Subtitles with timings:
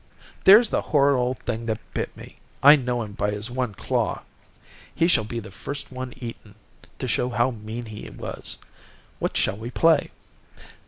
[0.45, 2.39] "There's the horrid old thing that bit me.
[2.63, 4.23] I know him by his one claw."
[4.95, 6.55] "He shall be the first one eaten
[6.97, 8.57] to show how mean he was.
[9.19, 10.09] What shall we play?"